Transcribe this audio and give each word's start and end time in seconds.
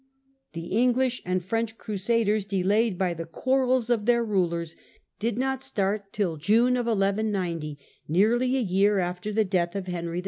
The 0.53 0.65
English 0.65 1.21
and 1.27 1.45
French 1.45 1.73
ossa, 1.77 1.91
1190 1.91 2.23
QJ;.^ga(Jers, 2.33 2.49
delayed 2.49 2.97
by 2.97 3.13
the 3.13 3.27
quarrels 3.27 3.91
of 3.91 4.07
their 4.07 4.23
rulers, 4.25 4.75
did 5.19 5.37
not 5.37 5.61
start 5.61 6.11
till 6.11 6.37
June 6.37 6.73
1190, 6.73 7.77
nearly 8.07 8.57
a 8.57 8.61
year 8.61 8.97
after 8.97 9.31
the 9.31 9.45
death 9.45 9.75
of 9.75 9.85
Henry 9.85 10.17
II. 10.19 10.19